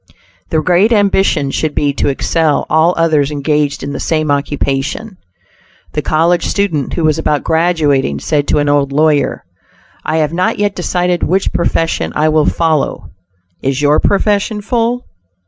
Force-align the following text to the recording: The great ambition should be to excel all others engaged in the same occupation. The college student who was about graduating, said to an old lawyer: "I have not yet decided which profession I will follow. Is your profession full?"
The 0.49 0.63
great 0.63 0.91
ambition 0.91 1.51
should 1.51 1.75
be 1.75 1.93
to 1.93 2.07
excel 2.07 2.65
all 2.71 2.95
others 2.97 3.29
engaged 3.29 3.83
in 3.83 3.93
the 3.93 3.99
same 3.99 4.31
occupation. 4.31 5.17
The 5.93 6.01
college 6.01 6.47
student 6.47 6.93
who 6.93 7.03
was 7.03 7.19
about 7.19 7.43
graduating, 7.43 8.19
said 8.19 8.47
to 8.47 8.57
an 8.57 8.67
old 8.67 8.91
lawyer: 8.91 9.45
"I 10.03 10.17
have 10.17 10.33
not 10.33 10.57
yet 10.57 10.75
decided 10.75 11.21
which 11.21 11.53
profession 11.53 12.13
I 12.15 12.29
will 12.29 12.47
follow. 12.47 13.11
Is 13.61 13.83
your 13.83 13.99
profession 13.99 14.59
full?" 14.63 15.05